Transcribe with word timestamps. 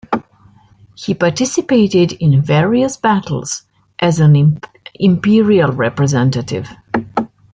He 0.95 1.13
participated 1.13 2.13
in 2.13 2.41
various 2.41 2.97
battles 2.97 3.65
as 3.99 4.19
an 4.19 4.59
imperial 4.95 5.71
representative. 5.73 6.67